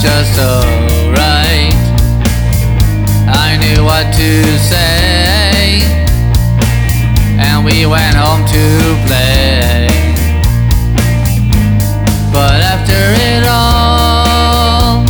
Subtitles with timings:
[0.00, 0.60] just so
[1.10, 1.74] right.
[3.26, 5.82] I knew what to say,
[7.36, 8.64] and we went home to
[9.06, 9.88] play.
[12.32, 15.02] But after it all,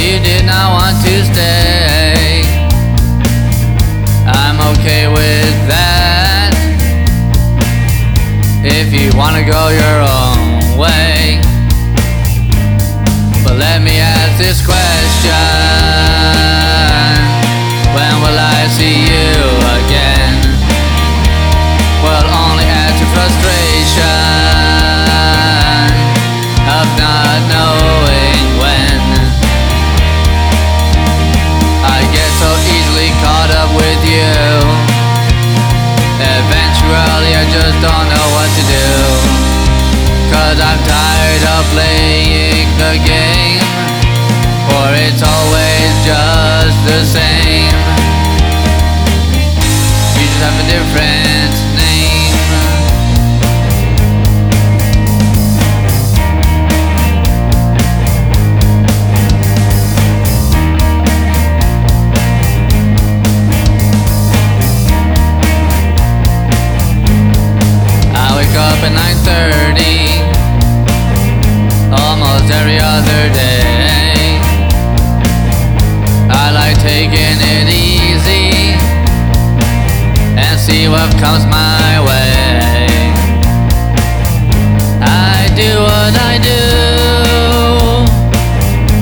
[0.00, 2.42] you did not want to stay.
[4.26, 6.52] I'm okay with that.
[8.64, 11.51] If you wanna go your own way.
[13.58, 15.28] Let me ask this question.
[17.92, 19.36] When will I see you
[19.76, 20.40] again?
[22.00, 24.00] Will only add to frustration
[26.64, 29.00] Of not knowing when.
[31.84, 34.32] I get so easily caught up with you.
[36.24, 38.88] Eventually I just don't know what to do.
[40.32, 42.51] Cause I'm tired of playing
[42.82, 43.62] the game
[44.66, 47.74] For it's always just the same.
[50.18, 51.21] You just have a different
[72.42, 74.40] Almost every other day
[76.28, 78.74] I like taking it easy
[80.36, 83.12] And see what comes my way.
[85.02, 86.62] I do what I do.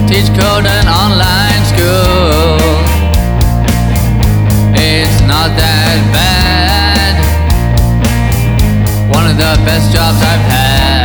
[0.07, 2.59] Teach code in online school.
[4.77, 7.17] It's not that bad.
[9.09, 11.00] One of the best jobs I've had.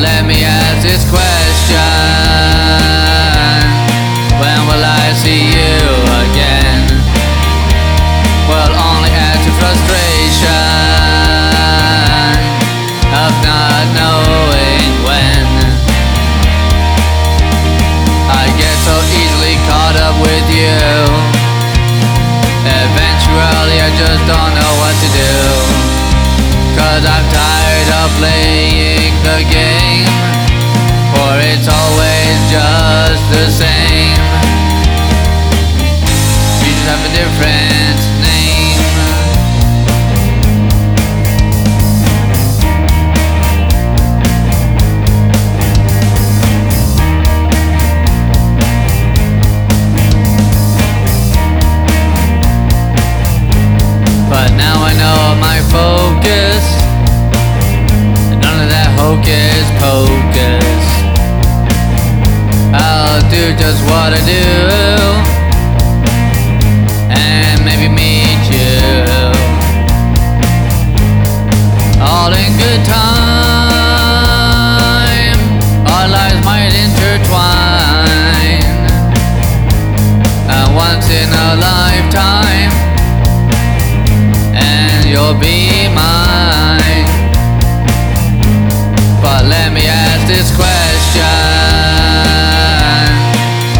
[0.00, 1.76] Let me ask this question.
[4.40, 5.76] When will I see you
[6.24, 6.88] again?
[8.48, 10.48] Will only add to frustration
[13.12, 15.44] Of not knowing when.
[18.32, 20.80] I get so easily caught up with you.
[22.64, 25.32] Eventually I just don't know what to do.
[26.80, 30.06] Cause I'm tired of playing the game
[31.14, 34.16] For it's always just the same.
[36.62, 37.61] You just have a different
[59.12, 60.84] hocus pocus
[62.72, 64.48] I'll do just what I do.
[67.12, 69.32] And maybe meet you.
[72.00, 73.02] All in good time.
[75.86, 78.64] Our lives might intertwine.
[80.48, 82.72] And once in a lifetime.
[84.54, 86.31] And you'll be mine.
[90.42, 91.22] This question.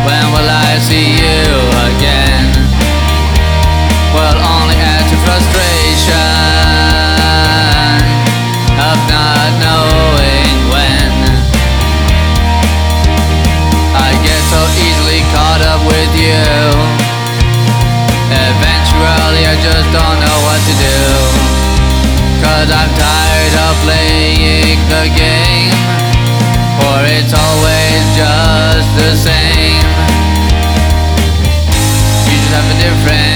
[0.06, 1.42] When will I see you
[1.90, 2.54] again?
[4.14, 6.38] Will only add to frustration
[8.78, 11.10] Of not knowing when.
[14.06, 16.46] I get so easily caught up with you.
[18.30, 21.00] Eventually I just don't know what to do.
[22.38, 25.71] Cause I'm tired of playing the game
[26.92, 29.80] For it's always just the same.
[32.28, 33.31] You just have a different